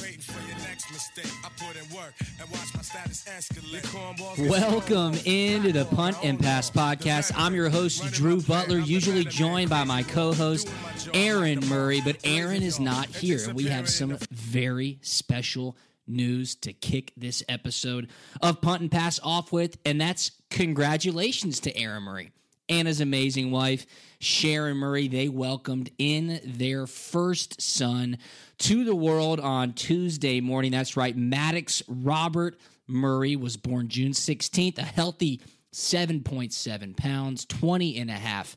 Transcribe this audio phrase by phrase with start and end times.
[0.00, 1.30] waiting for your next mistake.
[1.44, 4.48] I put in work and watch my status escalate.
[4.48, 7.32] Welcome into the Punt and Pass podcast.
[7.36, 10.72] I'm your host, Drew Butler, usually joined by my co host,
[11.12, 13.40] Aaron Murray, but Aaron is not here.
[13.44, 15.76] And we have some very special
[16.06, 18.08] news to kick this episode
[18.42, 22.32] of Punt and Pass off with, and that's congratulations to Aaron Murray
[22.68, 23.84] and his amazing wife,
[24.20, 25.08] Sharon Murray.
[25.08, 28.18] They welcomed in their first son
[28.58, 30.70] to the world on Tuesday morning.
[30.72, 35.40] That's right, Maddox Robert Murray was born June 16th, a healthy
[35.72, 38.56] 7.7 pounds, 20 and a half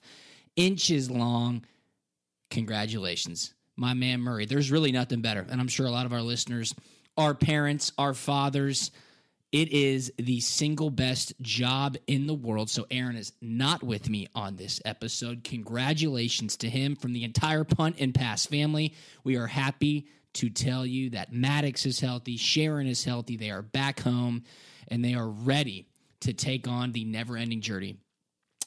[0.55, 1.63] inches long.
[2.49, 4.45] Congratulations, my man Murray.
[4.45, 5.45] There's really nothing better.
[5.49, 6.75] And I'm sure a lot of our listeners
[7.15, 8.91] our parents, our fathers.
[9.53, 12.71] It is the single best job in the world.
[12.71, 15.43] So, Aaron is not with me on this episode.
[15.43, 18.95] Congratulations to him from the entire punt and pass family.
[19.23, 23.37] We are happy to tell you that Maddox is healthy, Sharon is healthy.
[23.37, 24.43] They are back home
[24.87, 25.87] and they are ready
[26.21, 27.97] to take on the never ending journey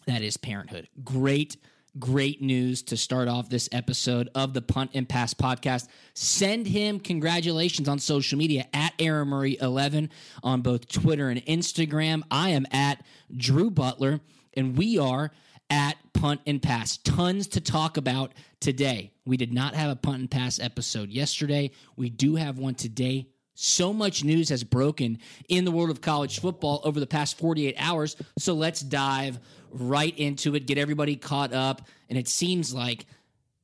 [0.07, 0.89] that is parenthood.
[1.03, 1.57] Great,
[1.99, 5.89] great news to start off this episode of the Punt and Pass podcast.
[6.15, 10.11] Send him congratulations on social media at Aaron Murray 11
[10.43, 12.23] on both Twitter and Instagram.
[12.31, 13.05] I am at
[13.35, 14.21] Drew Butler,
[14.55, 15.31] and we are
[15.71, 16.99] at Punt and Pass.
[16.99, 19.13] Tons to talk about today.
[19.25, 21.71] We did not have a Punt and Pass episode yesterday.
[21.97, 23.29] We do have one today.
[23.57, 25.19] So much news has broken
[25.49, 28.15] in the world of college football over the past 48 hours.
[28.39, 29.41] So let's dive
[29.71, 31.83] right into it, get everybody caught up.
[32.09, 33.07] And it seems like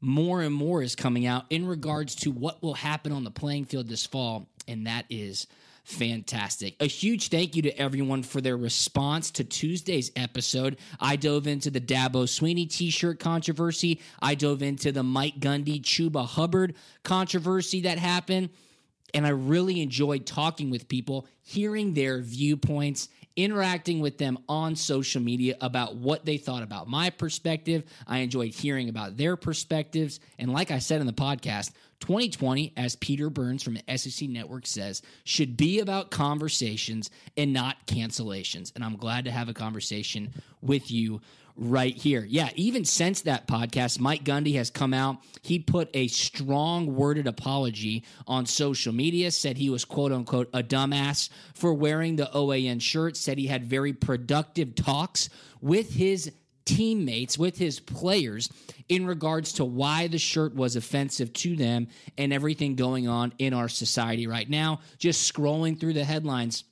[0.01, 3.67] more and more is coming out in regards to what will happen on the playing
[3.67, 4.49] field this fall.
[4.67, 5.47] And that is
[5.85, 6.75] fantastic.
[6.81, 10.79] A huge thank you to everyone for their response to Tuesday's episode.
[11.01, 15.83] I dove into the Dabo Swinney t shirt controversy, I dove into the Mike Gundy
[15.83, 18.51] Chuba Hubbard controversy that happened.
[19.15, 25.21] And I really enjoyed talking with people, hearing their viewpoints, interacting with them on social
[25.21, 27.85] media about what they thought about my perspective.
[28.07, 30.21] I enjoyed hearing about their perspectives.
[30.39, 35.03] And like I said in the podcast, 2020, as Peter Burns from SEC Network says,
[35.25, 38.73] should be about conversations and not cancellations.
[38.75, 41.21] And I'm glad to have a conversation with you
[41.57, 42.25] right here.
[42.29, 45.19] Yeah, even since that podcast, Mike Gundy has come out.
[45.43, 50.63] He put a strong worded apology on social media, said he was quote unquote a
[50.63, 55.29] dumbass for wearing the OAN shirt, said he had very productive talks
[55.61, 56.33] with his
[56.65, 58.51] teammates, with his players,
[58.89, 63.53] in regards to why the shirt was offensive to them and everything going on in
[63.53, 64.81] our society right now.
[64.99, 66.65] Just scrolling through the headlines.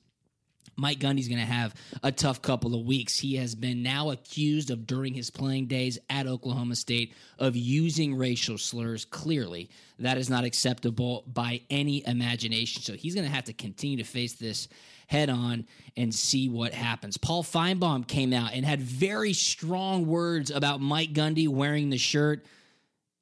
[0.75, 3.19] Mike Gundy's going to have a tough couple of weeks.
[3.19, 8.15] He has been now accused of, during his playing days at Oklahoma State, of using
[8.15, 9.05] racial slurs.
[9.05, 12.81] Clearly, that is not acceptable by any imagination.
[12.81, 14.67] So he's going to have to continue to face this
[15.07, 15.67] head on
[15.97, 17.17] and see what happens.
[17.17, 22.45] Paul Finebaum came out and had very strong words about Mike Gundy wearing the shirt.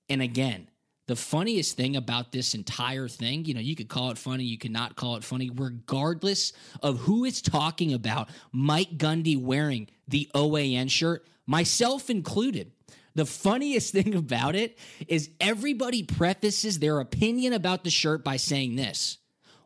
[0.07, 0.67] And again,
[1.09, 4.59] the funniest thing about this entire thing, you know, you could call it funny, you
[4.59, 6.53] could not call it funny, regardless
[6.83, 12.71] of who is talking about Mike Gundy wearing the OAN shirt, myself included.
[13.15, 14.77] The funniest thing about it
[15.07, 19.17] is everybody prefaces their opinion about the shirt by saying this.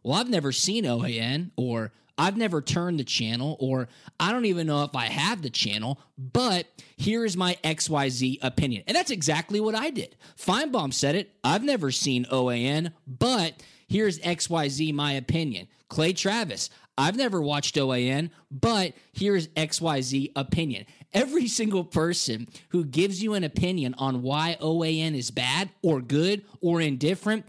[0.01, 3.87] Well, I've never seen OAN, or I've never turned the channel, or
[4.19, 8.83] I don't even know if I have the channel, but here is my XYZ opinion.
[8.87, 10.15] And that's exactly what I did.
[10.37, 11.31] Finebaum said it.
[11.43, 15.67] I've never seen OAN, but here's XYZ my opinion.
[15.89, 20.85] Clay Travis, I've never watched OAN, but here's XYZ opinion.
[21.13, 26.45] Every single person who gives you an opinion on why OAN is bad or good
[26.61, 27.45] or indifferent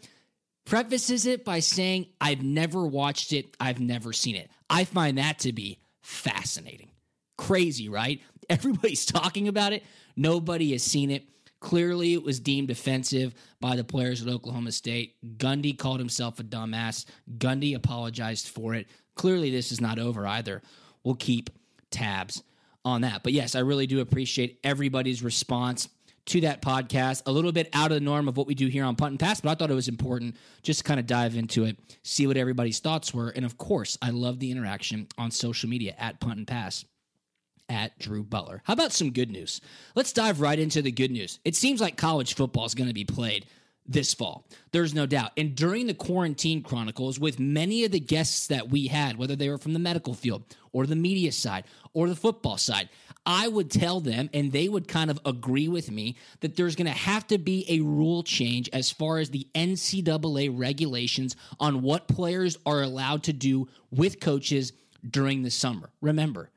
[0.65, 4.51] prefaces it by saying, I've never watched it, I've never seen it.
[4.69, 6.91] I find that to be fascinating.
[7.37, 8.21] Crazy, right?
[8.51, 9.83] Everybody's talking about it,
[10.17, 11.25] nobody has seen it.
[11.61, 15.15] Clearly, it was deemed offensive by the players at Oklahoma State.
[15.39, 17.07] Gundy called himself a dumbass.
[17.39, 18.87] Gundy apologized for it.
[19.15, 20.61] Clearly, this is not over either.
[21.05, 21.49] We'll keep
[21.91, 22.43] tabs
[22.85, 23.23] on that.
[23.23, 25.89] But yes, I really do appreciate everybody's response
[26.27, 27.23] to that podcast.
[27.27, 29.21] A little bit out of the norm of what we do here on Punt and
[29.21, 32.27] Pass, but I thought it was important just to kind of dive into it, see
[32.27, 33.29] what everybody's thoughts were.
[33.29, 36.85] And of course, I love the interaction on social media at Punt and Pass
[37.69, 38.63] at Drew Butler.
[38.65, 39.61] How about some good news?
[39.95, 41.41] Let's dive right into the good news.
[41.45, 43.47] It seems like college football is going to be played
[43.87, 44.47] this fall.
[44.73, 45.33] There's no doubt.
[45.37, 49.51] And during the quarantine chronicles, with many of the guests that we had, whether they
[49.51, 51.65] were from the medical field or the media side
[51.95, 52.91] or the football side,
[53.27, 56.87] I would tell them, and they would kind of agree with me, that there's going
[56.87, 62.07] to have to be a rule change as far as the NCAA regulations on what
[62.07, 64.73] players are allowed to do with coaches
[65.09, 65.89] during the summer.
[66.03, 66.51] Remember,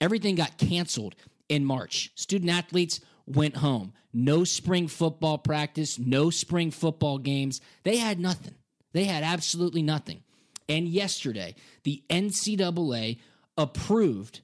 [0.00, 1.14] everything got canceled
[1.50, 2.10] in March.
[2.14, 3.92] Student athletes went home.
[4.12, 7.60] No spring football practice, no spring football games.
[7.82, 8.54] They had nothing.
[8.92, 10.22] They had absolutely nothing.
[10.68, 13.18] And yesterday, the NCAA
[13.58, 14.40] approved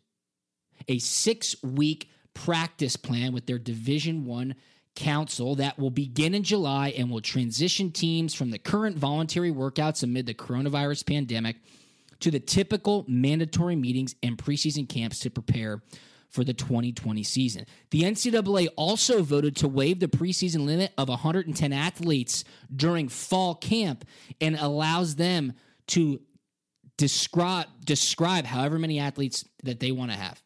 [0.88, 4.54] a six week practice plan with their Division One
[4.96, 10.02] council that will begin in July and will transition teams from the current voluntary workouts
[10.02, 11.56] amid the coronavirus pandemic
[12.20, 15.82] to the typical mandatory meetings and preseason camps to prepare
[16.28, 17.66] for the 2020 season.
[17.90, 22.44] The NCAA also voted to waive the preseason limit of 110 athletes
[22.74, 24.04] during fall camp
[24.40, 25.54] and allows them
[25.88, 26.20] to
[26.96, 30.40] describe describe however many athletes that they want to have.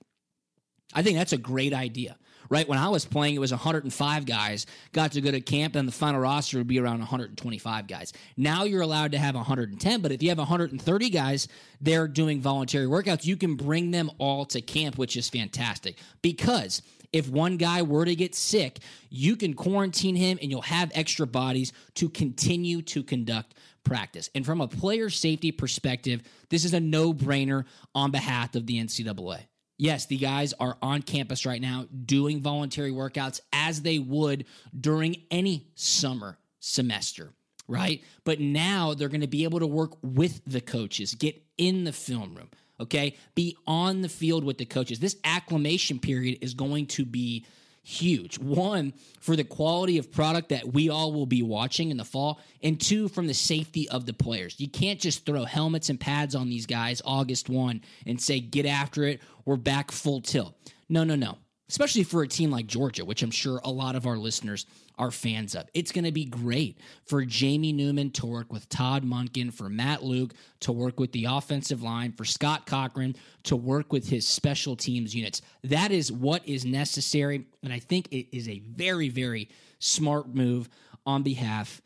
[0.95, 2.17] I think that's a great idea.
[2.51, 5.89] Right when I was playing, it was 105 guys got to go to camp, and
[5.89, 8.13] the final roster would be around 125 guys.
[8.37, 11.49] Now you're allowed to have 110, but if you have 130 guys,
[11.81, 13.25] they're doing voluntary workouts.
[13.25, 16.83] You can bring them all to camp, which is fantastic because
[17.15, 21.27] if one guy were to get sick, you can quarantine him and you'll have extra
[21.27, 23.55] bodies to continue to conduct
[23.85, 24.31] practice.
[24.35, 27.65] And from a player safety perspective, this is a no brainer
[27.95, 29.47] on behalf of the NCAA.
[29.77, 34.47] Yes, the guys are on campus right now doing voluntary workouts as they would
[34.79, 37.33] during any summer semester,
[37.67, 38.03] right?
[38.25, 41.93] But now they're going to be able to work with the coaches, get in the
[41.93, 43.17] film room, okay?
[43.35, 45.01] Be on the field with the coaches.
[45.01, 47.45] This acclimation period is going to be
[47.85, 48.39] huge.
[48.39, 52.41] One, for the quality of product that we all will be watching in the fall,
[52.63, 54.59] and two, from the safety of the players.
[54.59, 58.67] You can't just throw helmets and pads on these guys August 1 and say, get
[58.67, 60.55] after it, we're back full tilt.
[60.89, 61.39] No, no, no.
[61.69, 64.67] Especially for a team like Georgia, which I'm sure a lot of our listeners
[64.99, 65.67] are fans of.
[65.75, 70.03] It's going to be great for Jamie Newman to work with Todd Monken, for Matt
[70.03, 74.77] Luke to work with the offensive line, for Scott Cochran to work with his special
[74.77, 75.43] teams units.
[75.65, 77.47] That is what is necessary.
[77.63, 79.49] And I think it is a very, very
[79.79, 80.69] smart move
[81.07, 81.83] on behalf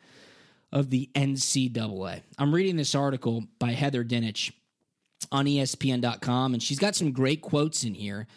[0.71, 2.21] of the NCAA.
[2.37, 4.51] I'm reading this article by Heather Dinich
[5.31, 8.27] on ESPN.com, and she's got some great quotes in here.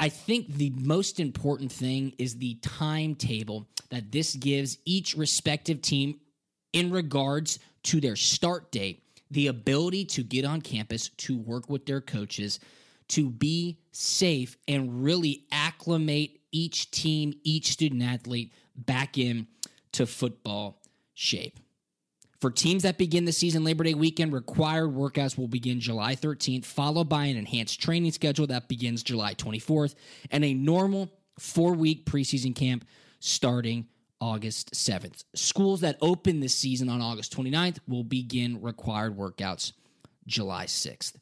[0.00, 6.20] I think the most important thing is the timetable that this gives each respective team
[6.72, 11.84] in regards to their start date, the ability to get on campus, to work with
[11.84, 12.60] their coaches,
[13.08, 19.46] to be safe, and really acclimate each team, each student athlete back in
[19.92, 20.80] to football
[21.12, 21.60] shape.
[22.40, 26.64] For teams that begin the season Labor Day weekend, required workouts will begin July 13th,
[26.64, 29.94] followed by an enhanced training schedule that begins July 24th,
[30.30, 32.86] and a normal four week preseason camp
[33.18, 33.86] starting
[34.22, 35.24] August 7th.
[35.34, 39.72] Schools that open this season on August 29th will begin required workouts
[40.26, 41.14] July 6th.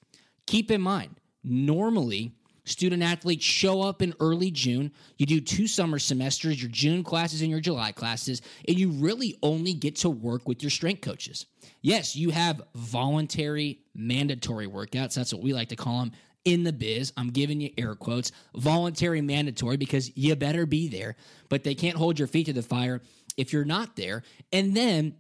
[0.47, 2.33] Keep in mind, normally
[2.69, 4.93] student athletes show up in early June.
[5.17, 9.37] You do two summer semesters, your June classes and your July classes, and you really
[9.43, 11.47] only get to work with your strength coaches.
[11.81, 15.15] Yes, you have voluntary, mandatory workouts.
[15.15, 16.13] That's what we like to call them
[16.45, 17.13] in the biz.
[17.17, 18.33] I'm giving you air quotes.
[18.55, 21.17] Voluntary, mandatory, because you better be there,
[21.49, 23.03] but they can't hold your feet to the fire
[23.37, 24.23] if you're not there.
[24.53, 25.15] And then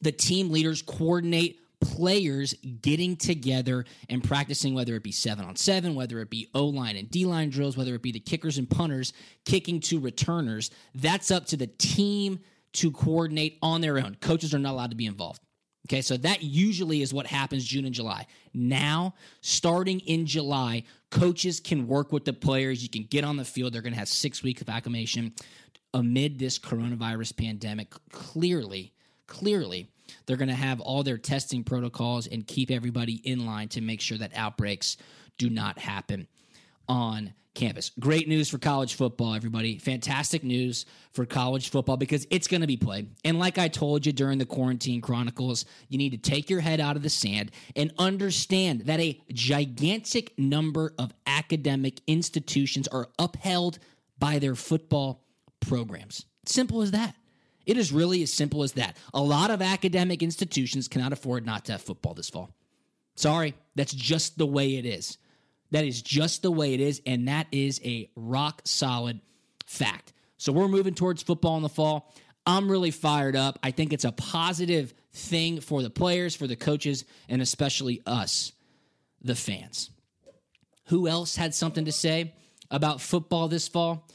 [0.00, 5.94] the team leaders coordinate players getting together and practicing, whether it be seven on seven,
[5.94, 8.68] whether it be O line and D line drills, whether it be the kickers and
[8.68, 9.12] punters
[9.44, 10.70] kicking to returners.
[10.94, 12.40] That's up to the team
[12.74, 14.16] to coordinate on their own.
[14.20, 15.40] Coaches are not allowed to be involved.
[15.88, 18.26] Okay, so that usually is what happens June and July.
[18.54, 22.82] Now, starting in July, coaches can work with the players.
[22.82, 23.72] You can get on the field.
[23.72, 25.32] They're going to have six weeks of acclimation
[25.92, 27.92] amid this coronavirus pandemic.
[28.12, 28.92] Clearly,
[29.26, 29.90] clearly,
[30.26, 34.00] they're going to have all their testing protocols and keep everybody in line to make
[34.00, 34.96] sure that outbreaks
[35.38, 36.26] do not happen
[36.88, 37.90] on campus.
[37.98, 39.78] Great news for college football, everybody.
[39.78, 43.10] Fantastic news for college football because it's going to be played.
[43.24, 46.80] And like I told you during the Quarantine Chronicles, you need to take your head
[46.80, 53.78] out of the sand and understand that a gigantic number of academic institutions are upheld
[54.18, 55.24] by their football
[55.60, 56.24] programs.
[56.46, 57.14] Simple as that.
[57.66, 58.96] It is really as simple as that.
[59.14, 62.54] A lot of academic institutions cannot afford not to have football this fall.
[63.14, 65.18] Sorry, that's just the way it is.
[65.70, 69.20] That is just the way it is, and that is a rock solid
[69.66, 70.12] fact.
[70.36, 72.12] So we're moving towards football in the fall.
[72.46, 73.58] I'm really fired up.
[73.62, 78.52] I think it's a positive thing for the players, for the coaches, and especially us,
[79.20, 79.90] the fans.
[80.86, 82.34] Who else had something to say
[82.70, 84.08] about football this fall?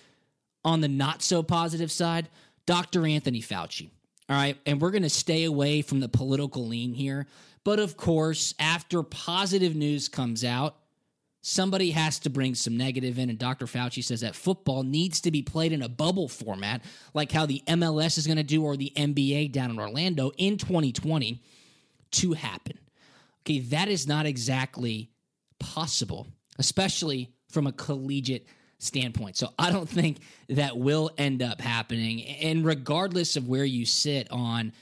[0.66, 2.28] On the not so positive side,
[2.66, 3.06] Dr.
[3.06, 3.90] Anthony Fauci.
[4.30, 4.58] All right.
[4.66, 7.28] And we're going to stay away from the political lean here.
[7.64, 10.76] But of course, after positive news comes out,
[11.42, 13.30] somebody has to bring some negative in.
[13.30, 13.68] And Dr.
[13.68, 17.62] Fauci says that football needs to be played in a bubble format, like how the
[17.68, 21.44] MLS is going to do or the NBA down in Orlando in 2020
[22.12, 22.80] to happen.
[23.44, 25.12] Okay, that is not exactly
[25.60, 28.48] possible, especially from a collegiate
[28.80, 29.38] standpoint.
[29.38, 30.18] So I don't think
[30.50, 32.24] that will end up happening.
[32.24, 34.74] And regardless of where you sit on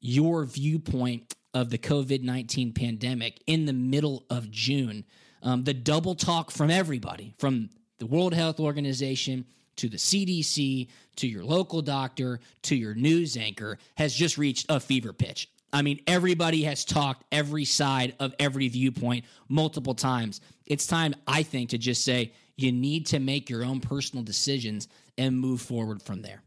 [0.00, 5.04] your viewpoint of the COVID 19 pandemic in the middle of June,
[5.42, 11.28] um, the double talk from everybody, from the World Health Organization to the CDC to
[11.28, 15.48] your local doctor to your news anchor, has just reached a fever pitch.
[15.72, 20.40] I mean, everybody has talked every side of every viewpoint multiple times.
[20.66, 24.88] It's time, I think, to just say, you need to make your own personal decisions
[25.18, 26.42] and move forward from there.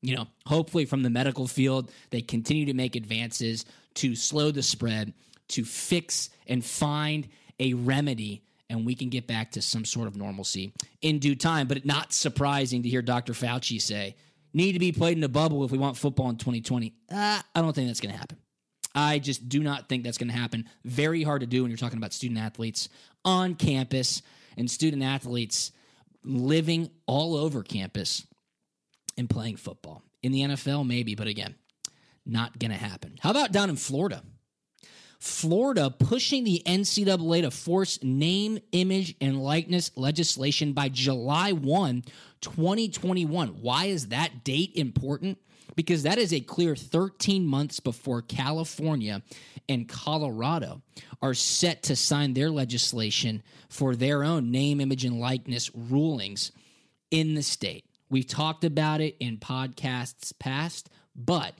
[0.00, 3.64] You know, hopefully from the medical field, they continue to make advances
[3.94, 5.14] to slow the spread,
[5.48, 7.28] to fix and find
[7.60, 11.68] a remedy, and we can get back to some sort of normalcy in due time.
[11.68, 13.32] But not surprising to hear Dr.
[13.32, 14.16] Fauci say,
[14.52, 16.94] need to be played in a bubble if we want football in 2020.
[17.10, 18.38] Uh, I don't think that's going to happen.
[18.94, 20.68] I just do not think that's going to happen.
[20.84, 22.88] Very hard to do when you're talking about student athletes
[23.24, 24.22] on campus
[24.56, 25.72] and student athletes
[26.24, 28.26] living all over campus
[29.16, 30.02] and playing football.
[30.22, 31.56] In the NFL, maybe, but again,
[32.24, 33.16] not going to happen.
[33.20, 34.22] How about down in Florida?
[35.18, 42.02] Florida pushing the NCAA to force name, image, and likeness legislation by July 1,
[42.40, 43.48] 2021.
[43.60, 45.38] Why is that date important?
[45.74, 49.22] Because that is a clear 13 months before California
[49.68, 50.82] and Colorado
[51.22, 56.52] are set to sign their legislation for their own name, image, and likeness rulings
[57.10, 57.84] in the state.
[58.10, 61.54] We've talked about it in podcasts past, but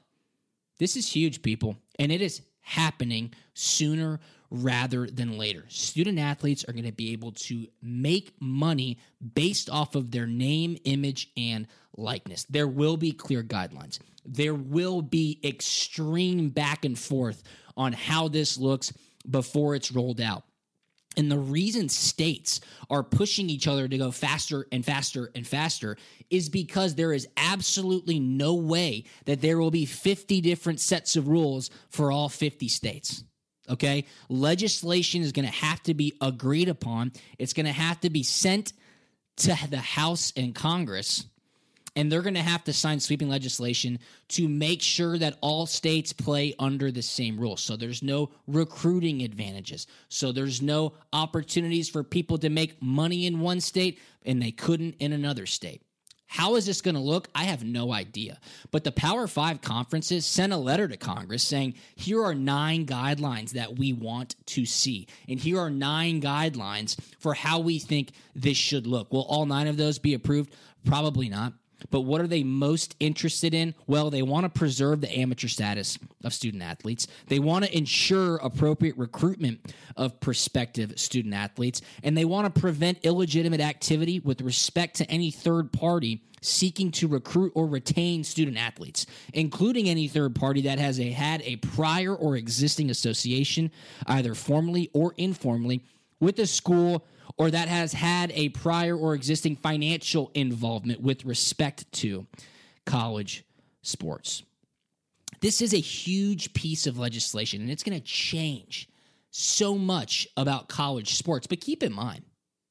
[0.79, 4.21] this is huge, people, and it is happening sooner
[4.53, 5.65] rather than later.
[5.69, 8.99] Student athletes are going to be able to make money
[9.35, 11.67] based off of their name, image, and
[11.97, 12.45] likeness.
[12.45, 13.99] There will be clear guidelines.
[14.27, 17.43] There will be extreme back and forth
[17.79, 18.93] on how this looks
[19.29, 20.45] before it's rolled out.
[21.17, 25.97] And the reason states are pushing each other to go faster and faster and faster
[26.31, 31.29] is because there is absolutely no way that there will be 50 different sets of
[31.29, 33.25] rules for all 50 states.
[33.69, 34.07] Okay?
[34.29, 38.23] Legislation is going to have to be agreed upon, it's going to have to be
[38.23, 38.73] sent
[39.37, 41.27] to the House and Congress
[41.95, 46.13] and they're going to have to sign sweeping legislation to make sure that all states
[46.13, 47.61] play under the same rules.
[47.61, 49.87] So there's no recruiting advantages.
[50.09, 54.97] So there's no opportunities for people to make money in one state and they couldn't
[55.01, 55.83] in another state.
[56.33, 57.29] How is this going to look?
[57.35, 58.39] I have no idea.
[58.71, 63.51] But the Power Five conferences sent a letter to Congress saying, here are nine guidelines
[63.51, 65.09] that we want to see.
[65.29, 69.13] And here are nine guidelines for how we think this should look.
[69.13, 70.55] Will all nine of those be approved?
[70.87, 71.53] Probably not.
[71.91, 73.75] But what are they most interested in?
[73.87, 77.07] Well, they want to preserve the amateur status of student athletes.
[77.27, 81.83] They want to ensure appropriate recruitment of prospective student athletes.
[82.03, 87.09] And they want to prevent illegitimate activity with respect to any third party seeking to
[87.09, 92.15] recruit or retain student athletes, including any third party that has a, had a prior
[92.15, 93.71] or existing association,
[94.07, 95.85] either formally or informally,
[96.21, 97.05] with the school
[97.37, 102.27] or that has had a prior or existing financial involvement with respect to
[102.87, 103.45] college
[103.83, 104.43] sports.
[105.41, 108.89] This is a huge piece of legislation, and it's going to change
[109.31, 111.47] so much about college sports.
[111.47, 112.23] But keep in mind,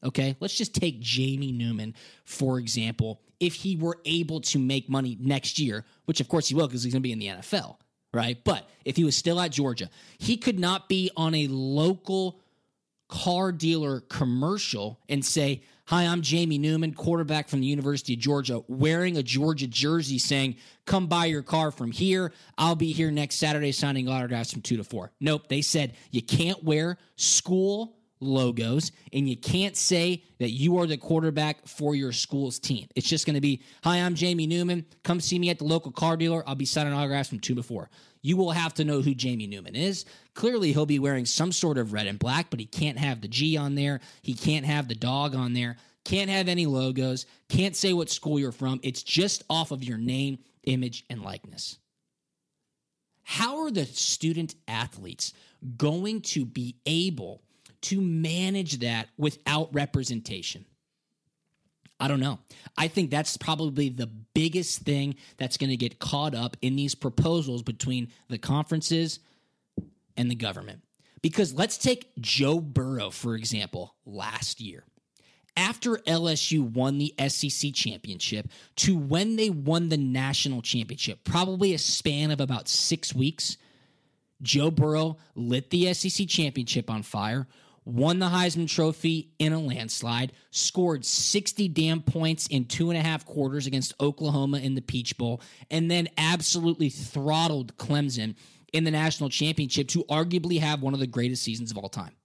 [0.03, 3.21] okay, let's just take Jamie Newman, for example.
[3.39, 6.83] If he were able to make money next year, which of course he will because
[6.83, 7.77] he's going to be in the NFL,
[8.13, 8.41] right?
[8.43, 9.89] But if he was still at Georgia,
[10.19, 12.39] he could not be on a local
[13.11, 18.63] car dealer commercial and say, Hi, I'm Jamie Newman, quarterback from the University of Georgia,
[18.69, 22.31] wearing a Georgia jersey saying, Come buy your car from here.
[22.57, 25.11] I'll be here next Saturday signing autographs from 2 to 4.
[25.19, 25.49] Nope.
[25.49, 30.97] They said you can't wear school logos and you can't say that you are the
[30.97, 32.87] quarterback for your school's team.
[32.95, 34.85] It's just going to be, Hi, I'm Jamie Newman.
[35.03, 36.43] Come see me at the local car dealer.
[36.47, 37.89] I'll be signing autographs from 2 to 4
[38.21, 40.05] you will have to know who Jamie Newman is.
[40.33, 43.27] Clearly, he'll be wearing some sort of red and black, but he can't have the
[43.27, 43.99] G on there.
[44.21, 45.77] He can't have the dog on there.
[46.05, 47.25] Can't have any logos.
[47.49, 48.79] Can't say what school you're from.
[48.83, 51.77] It's just off of your name, image, and likeness.
[53.23, 55.33] How are the student athletes
[55.77, 57.43] going to be able
[57.81, 60.65] to manage that without representation?
[61.99, 62.39] I don't know.
[62.75, 66.95] I think that's probably the biggest thing that's going to get caught up in these
[66.95, 69.19] proposals between the conferences
[70.17, 70.81] and the government.
[71.21, 74.83] Because let's take Joe Burrow, for example, last year.
[75.55, 81.77] After LSU won the SEC championship to when they won the national championship, probably a
[81.77, 83.57] span of about six weeks,
[84.41, 87.47] Joe Burrow lit the SEC championship on fire,
[87.85, 93.01] won the Heisman Trophy in a landslide, scored 60 damn points in two and a
[93.01, 98.35] half quarters against Oklahoma in the Peach Bowl, and then absolutely throttled Clemson
[98.73, 102.15] in the national championship to arguably have one of the greatest seasons of all time.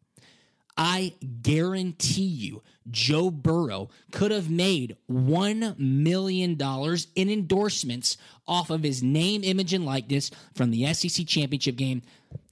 [0.79, 6.61] I guarantee you, Joe Burrow could have made $1 million
[7.15, 12.03] in endorsements off of his name, image, and likeness from the SEC championship game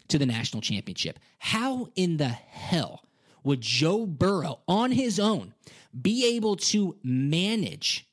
[0.08, 1.18] to the national championship.
[1.38, 3.04] How in the hell
[3.42, 5.54] would Joe Burrow on his own
[6.00, 8.06] be able to manage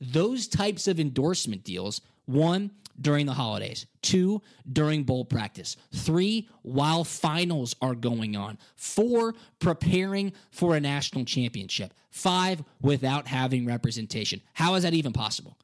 [0.00, 2.00] those types of endorsement deals?
[2.26, 9.34] One, during the holidays, two, during bowl practice, three, while finals are going on, four,
[9.58, 14.40] preparing for a national championship, five, without having representation.
[14.54, 15.58] How is that even possible?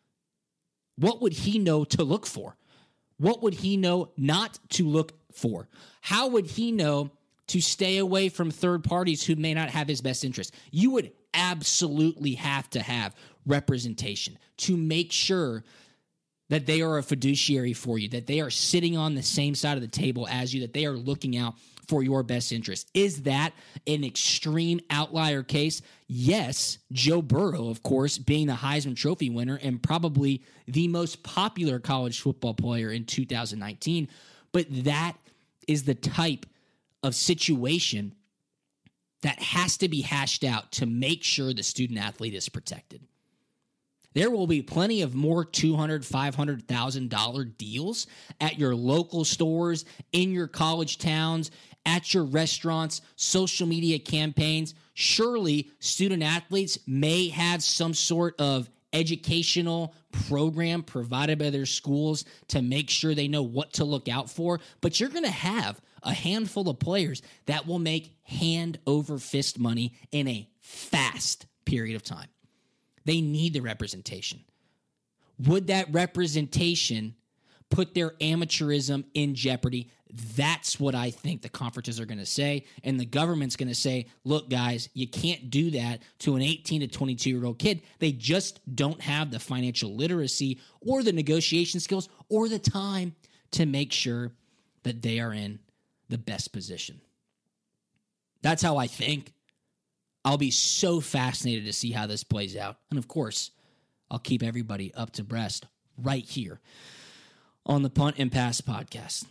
[0.97, 2.57] What would he know to look for?
[3.16, 5.68] What would he know not to look for?
[6.01, 7.11] How would he know
[7.49, 10.55] to stay away from third parties who may not have his best interest?
[10.71, 13.14] You would absolutely have to have
[13.47, 15.64] representation to make sure
[16.49, 19.77] that they are a fiduciary for you, that they are sitting on the same side
[19.77, 21.55] of the table as you, that they are looking out
[21.88, 22.90] for your best interest.
[22.95, 23.53] Is that
[23.87, 25.83] an extreme outlier case?
[26.09, 31.79] Yes, Joe Burrow, of course, being the Heisman Trophy winner and probably the most popular
[31.79, 34.09] college football player in 2019.
[34.53, 35.17] But that
[35.67, 36.47] is the type
[37.03, 38.15] of situation
[39.23, 43.03] that has to be hashed out to make sure the student athlete is protected.
[44.15, 46.07] There will be plenty of more $200,000,
[46.67, 48.07] $500,000 deals
[48.41, 51.51] at your local stores, in your college towns,
[51.87, 54.75] at your restaurants, social media campaigns.
[54.95, 59.94] Surely, student athletes may have some sort of educational
[60.28, 64.61] program provided by their schools to make sure they know what to look out for.
[64.81, 69.59] But you're going to have a handful of players that will make hand over fist
[69.59, 72.28] money in a fast period of time.
[73.05, 74.40] They need the representation.
[75.38, 77.14] Would that representation
[77.70, 79.90] put their amateurism in jeopardy?
[80.37, 82.66] That's what I think the conferences are going to say.
[82.85, 86.83] And the government's going to say, look, guys, you can't do that to an 18
[86.83, 87.83] to 22 year old kid.
[87.98, 93.14] They just don't have the financial literacy or the negotiation skills or the time
[93.53, 94.33] to make sure
[94.83, 95.61] that they are in
[96.11, 97.01] the best position.
[98.42, 99.33] That's how I think.
[100.25, 102.77] I'll be so fascinated to see how this plays out.
[102.90, 103.51] And of course,
[104.11, 106.61] I'll keep everybody up to breast right here
[107.64, 109.25] on the Punt and Pass podcast.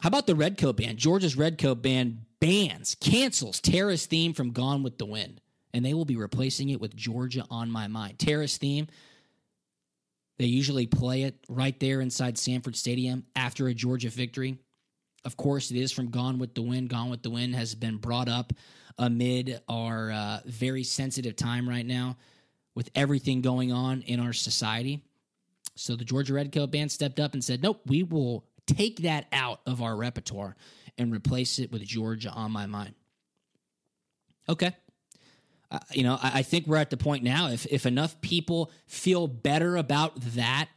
[0.00, 0.98] How about the Redcoat Band?
[0.98, 5.42] Georgia's Redcoat Band bans, cancels Tara's theme from Gone with the Wind,
[5.74, 8.18] and they will be replacing it with Georgia on My Mind.
[8.18, 8.88] Tara's theme,
[10.38, 14.56] they usually play it right there inside Sanford Stadium after a Georgia victory.
[15.26, 16.88] Of course, it is from Gone with the Wind.
[16.88, 18.54] Gone with the Wind has been brought up
[18.96, 22.16] amid our uh, very sensitive time right now
[22.74, 25.02] with everything going on in our society.
[25.76, 29.60] So the Georgia Redcoat Band stepped up and said, nope, we will take that out
[29.66, 30.56] of our repertoire
[30.98, 32.94] and replace it with Georgia on my mind.
[34.48, 34.74] Okay.
[35.70, 37.48] Uh, you know, I, I think we're at the point now.
[37.48, 40.68] If if enough people feel better about that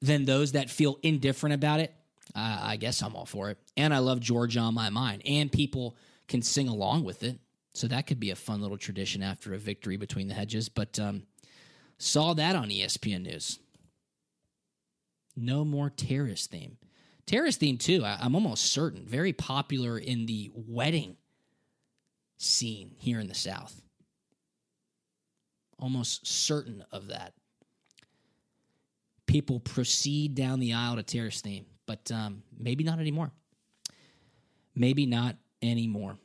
[0.00, 1.92] than those that feel indifferent about it,
[2.34, 3.58] uh, I guess I'm all for it.
[3.76, 5.96] And I love Georgia on my mind, and people
[6.28, 7.38] can sing along with it.
[7.74, 10.68] So that could be a fun little tradition after a victory between the hedges.
[10.68, 11.24] But um,
[11.98, 13.58] saw that on ESPN News.
[15.36, 16.76] No more Tara's theme.
[17.26, 21.16] Tara's theme, too, I, I'm almost certain, very popular in the wedding
[22.36, 23.80] scene here in the South.
[25.78, 27.32] Almost certain of that.
[29.26, 33.32] People proceed down the aisle to Tara's theme, but um, maybe not anymore.
[34.74, 36.18] Maybe not anymore.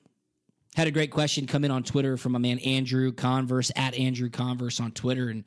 [0.75, 4.29] Had a great question come in on Twitter from my man Andrew Converse at Andrew
[4.29, 5.43] Converse on Twitter, and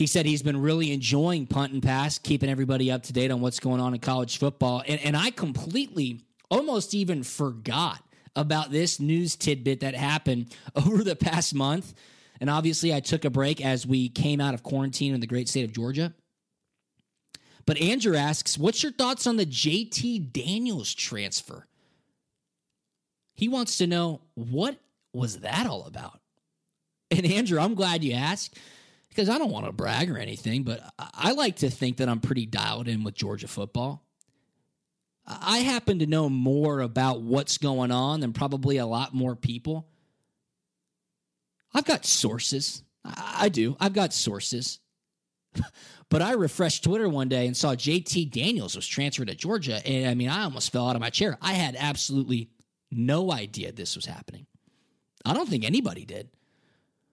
[0.00, 3.42] he said he's been really enjoying punt and pass, keeping everybody up to date on
[3.42, 4.82] what's going on in college football.
[4.88, 8.02] And, and I completely, almost even forgot
[8.34, 11.92] about this news tidbit that happened over the past month.
[12.40, 15.50] And obviously, I took a break as we came out of quarantine in the great
[15.50, 16.14] state of Georgia.
[17.66, 21.66] But Andrew asks, What's your thoughts on the JT Daniels transfer?
[23.34, 24.78] He wants to know what
[25.12, 26.20] was that all about?
[27.10, 28.56] And Andrew, I'm glad you asked
[29.10, 32.20] because I don't want to brag or anything, but I like to think that I'm
[32.20, 34.06] pretty dialed in with Georgia football.
[35.26, 39.86] I happen to know more about what's going on than probably a lot more people.
[41.74, 42.82] I've got sources.
[43.04, 43.76] I do.
[43.78, 44.78] I've got sources.
[46.08, 49.86] but I refreshed Twitter one day and saw JT Daniels was transferred to Georgia.
[49.86, 51.36] And I mean, I almost fell out of my chair.
[51.40, 52.50] I had absolutely
[52.90, 54.46] no idea this was happening.
[55.24, 56.30] I don't think anybody did.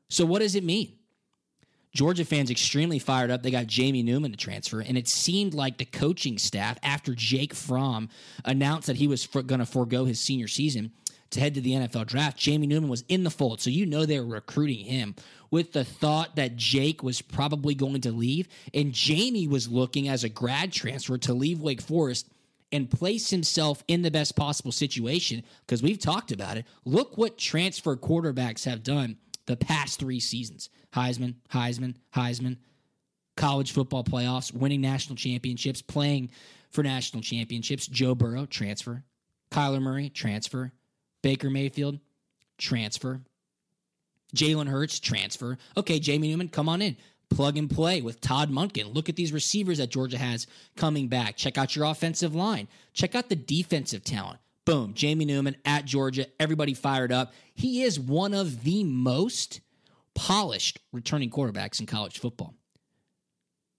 [0.10, 0.94] So, what does it mean?
[1.98, 3.42] Georgia fans extremely fired up.
[3.42, 7.56] They got Jamie Newman to transfer, and it seemed like the coaching staff, after Jake
[7.56, 8.10] Fromm
[8.46, 10.92] announced that he was for, going to forego his senior season
[11.32, 13.62] to head to the NFL draft, Jamie Newman was in the fold.
[13.62, 15.16] So you know they were recruiting him
[15.50, 20.24] with the thought that Jake was probably going to leave, and Jamie was looking as
[20.24, 22.30] a grad transfer to leave Wake Forest
[22.72, 26.68] and place himself in the best possible situation because we've talked about it.
[26.86, 32.58] Look what transfer quarterbacks have done the past three seasons Heisman, Heisman, Heisman,
[33.36, 36.32] college football playoffs, winning national championships, playing
[36.72, 37.88] for national championships.
[37.88, 39.04] Joe Burrow, transfer.
[39.52, 40.72] Kyler Murray, transfer.
[41.22, 42.00] Baker Mayfield,
[42.58, 43.22] transfer.
[44.36, 45.58] Jalen Hurts, transfer.
[45.78, 46.98] Okay, Jamie Newman, come on in
[47.30, 48.94] plug and play with Todd Monken.
[48.94, 51.36] Look at these receivers that Georgia has coming back.
[51.36, 52.68] Check out your offensive line.
[52.94, 54.40] Check out the defensive talent.
[54.66, 56.26] Boom, Jamie Newman at Georgia.
[56.40, 57.34] Everybody fired up.
[57.54, 59.62] He is one of the most
[60.18, 62.56] polished returning quarterbacks in college football.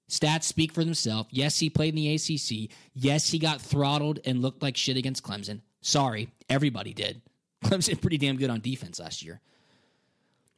[0.09, 1.29] Stats speak for themselves.
[1.33, 2.71] Yes, he played in the ACC.
[2.95, 5.63] Yes, he got throttled and looked like shit against Clemson.
[5.81, 7.21] Sorry, everybody did.
[7.65, 9.41] Clemson pretty damn good on defense last year.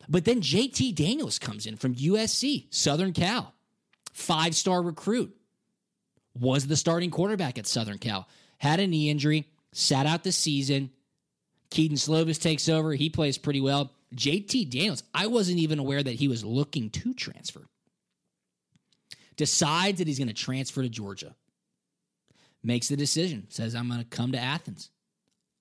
[0.07, 3.55] But then JT Daniels comes in from USC, Southern Cal,
[4.13, 5.35] five star recruit,
[6.39, 10.91] was the starting quarterback at Southern Cal, had a knee injury, sat out the season.
[11.71, 12.93] Kedon Slovis takes over.
[12.93, 13.93] He plays pretty well.
[14.15, 17.67] JT Daniels, I wasn't even aware that he was looking to transfer.
[19.37, 21.35] Decides that he's going to transfer to Georgia.
[22.63, 24.91] Makes the decision, says, I'm going to come to Athens.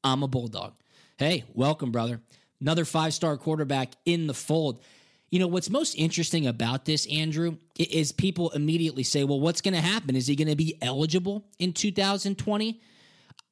[0.03, 0.73] I'm a Bulldog.
[1.17, 2.21] Hey, welcome, brother
[2.61, 4.81] another five star quarterback in the fold.
[5.29, 9.75] You know, what's most interesting about this, Andrew, is people immediately say, well, what's going
[9.75, 10.15] to happen?
[10.15, 12.81] Is he going to be eligible in 2020?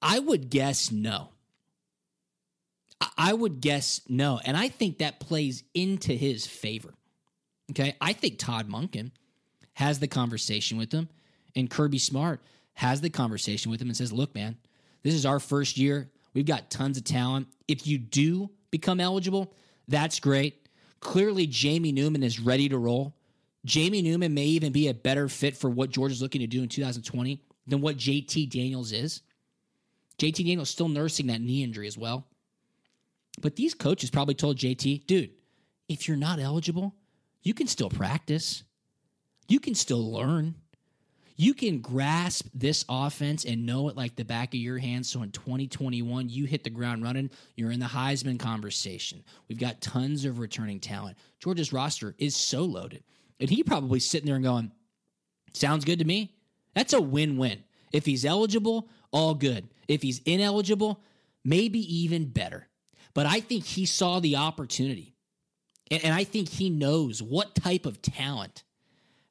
[0.01, 1.29] I would guess no.
[3.17, 4.39] I would guess no.
[4.43, 6.93] And I think that plays into his favor.
[7.71, 7.95] Okay.
[7.99, 9.11] I think Todd Monken
[9.73, 11.09] has the conversation with him,
[11.55, 12.41] and Kirby Smart
[12.73, 14.57] has the conversation with him and says, look, man,
[15.03, 16.09] this is our first year.
[16.33, 17.47] We've got tons of talent.
[17.67, 19.53] If you do become eligible,
[19.87, 20.67] that's great.
[20.99, 23.15] Clearly, Jamie Newman is ready to roll.
[23.65, 26.69] Jamie Newman may even be a better fit for what Georgia's looking to do in
[26.69, 29.21] 2020 than what JT Daniels is.
[30.19, 32.25] JT Daniels still nursing that knee injury as well.
[33.39, 35.31] But these coaches probably told JT, dude,
[35.87, 36.95] if you're not eligible,
[37.43, 38.63] you can still practice.
[39.47, 40.55] You can still learn
[41.39, 45.05] you can grasp this offense and know it like the back of your hand.
[45.05, 47.29] So in 2021, you hit the ground running.
[47.55, 49.23] You're in the Heisman conversation.
[49.47, 51.15] We've got tons of returning talent.
[51.39, 53.03] Georgia's roster is so loaded.
[53.39, 54.71] And he probably sitting there and going,
[55.53, 56.35] sounds good to me.
[56.73, 57.63] That's a win win.
[57.93, 59.67] If he's eligible, all good.
[59.87, 61.03] If he's ineligible,
[61.45, 62.67] maybe even better.
[63.13, 65.15] But I think he saw the opportunity.
[65.89, 68.63] And, I think he knows what type of talent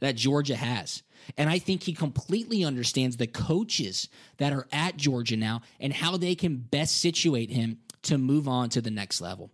[0.01, 1.03] that Georgia has.
[1.37, 4.09] And I think he completely understands the coaches
[4.39, 8.71] that are at Georgia now and how they can best situate him to move on
[8.71, 9.51] to the next level.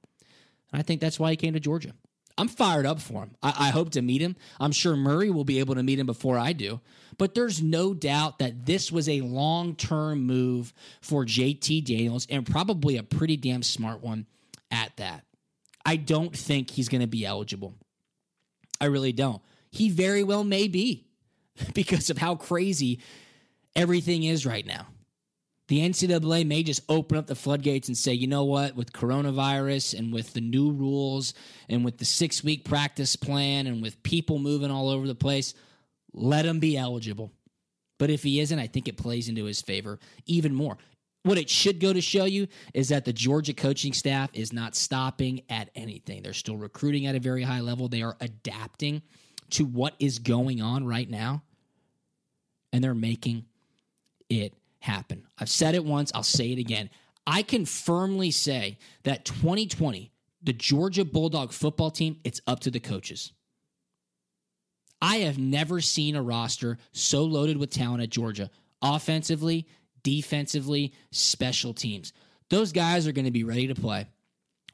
[0.72, 1.92] And I think that's why he came to Georgia.
[2.38, 3.32] I'm fired up for him.
[3.42, 4.36] I, I, hope to meet him.
[4.58, 6.80] I'm sure Murray will be able to meet him before I do.
[7.18, 12.46] But there's no doubt that this was a long term move for JT Daniels and
[12.46, 14.26] probably a pretty damn smart one
[14.70, 15.24] at that.
[15.84, 17.74] I don't think he's going to be eligible.
[18.80, 19.42] I really don't.
[19.70, 21.06] He very well may be
[21.74, 23.00] because of how crazy
[23.76, 24.86] everything is right now.
[25.72, 29.98] The NCAA may just open up the floodgates and say, you know what, with coronavirus
[29.98, 31.32] and with the new rules
[31.66, 35.54] and with the six week practice plan and with people moving all over the place,
[36.12, 37.32] let him be eligible.
[37.98, 40.76] But if he isn't, I think it plays into his favor even more.
[41.22, 44.76] What it should go to show you is that the Georgia coaching staff is not
[44.76, 46.22] stopping at anything.
[46.22, 47.88] They're still recruiting at a very high level.
[47.88, 49.00] They are adapting
[49.52, 51.44] to what is going on right now,
[52.74, 53.46] and they're making
[54.28, 55.24] it happen.
[55.38, 56.90] I've said it once, I'll say it again.
[57.26, 60.10] I can firmly say that 2020,
[60.42, 63.32] the Georgia Bulldog football team, it's up to the coaches.
[65.00, 69.66] I have never seen a roster so loaded with talent at Georgia, offensively,
[70.02, 72.12] defensively, special teams.
[72.50, 74.06] Those guys are going to be ready to play.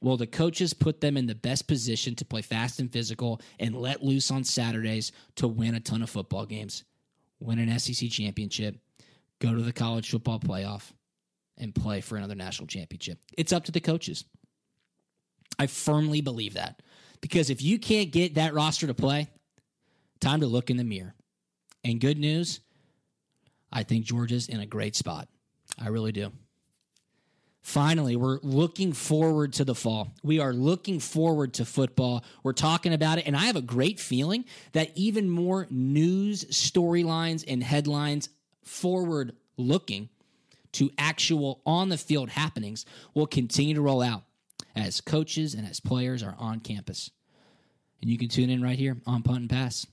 [0.00, 3.74] Well, the coaches put them in the best position to play fast and physical and
[3.74, 6.84] let loose on Saturdays to win a ton of football games,
[7.40, 8.76] win an SEC championship,
[9.40, 10.92] go to the college football playoff,
[11.58, 13.18] and play for another national championship.
[13.36, 14.24] It's up to the coaches.
[15.58, 16.82] I firmly believe that.
[17.20, 19.28] Because if you can't get that roster to play,
[20.20, 21.14] time to look in the mirror.
[21.82, 22.60] And good news,
[23.72, 25.28] I think Georgia's in a great spot.
[25.80, 26.32] I really do.
[27.60, 30.14] Finally, we're looking forward to the fall.
[30.22, 32.24] We are looking forward to football.
[32.42, 37.44] We're talking about it, and I have a great feeling that even more news storylines
[37.46, 38.28] and headlines
[38.68, 40.08] forward looking
[40.72, 44.24] to actual on the field happenings will continue to roll out
[44.76, 47.10] as coaches and as players are on campus.
[48.00, 49.86] And you can tune in right here on Punt and Pass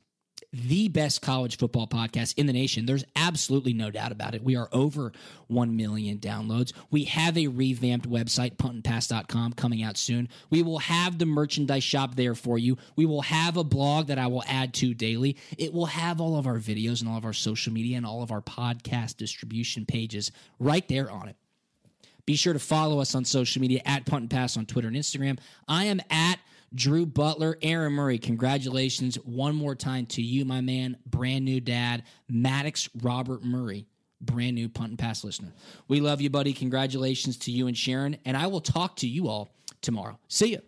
[0.52, 2.86] the best college football podcast in the nation.
[2.86, 4.44] There's absolutely no doubt about it.
[4.44, 5.12] We are over
[5.48, 6.74] 1 million downloads.
[6.92, 10.30] We have a revamped website, puntandpass.com, coming out soon.
[10.50, 12.78] We will have the merchandise shop there for you.
[12.96, 15.38] We will have a blog that I will add to daily.
[15.58, 18.24] It will have all of our videos and all of our social media and all
[18.24, 21.36] of our podcast distribution pages right there on it.
[22.26, 24.98] Be sure to follow us on social media at Punt and Pass on Twitter and
[24.98, 25.38] Instagram.
[25.68, 26.40] I am at
[26.76, 32.04] Drew Butler, Aaron Murray, congratulations one more time to you, my man, brand new dad,
[32.30, 33.88] Maddox Robert Murray,
[34.20, 35.54] brand new punt and pass listener.
[35.88, 36.52] We love you, buddy.
[36.52, 40.20] Congratulations to you and Sharon, and I will talk to you all tomorrow.
[40.28, 40.60] See you.